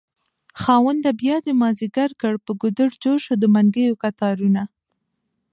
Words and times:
خاونده 0.61 1.09
بيادی 1.21 1.53
مازد 1.61 1.81
يګر 1.85 2.11
کړ 2.21 2.33
په 2.45 2.51
ګودر 2.61 2.91
جوړشو 3.03 3.33
دمنګيو 3.43 3.99
کتارونه 4.03 4.61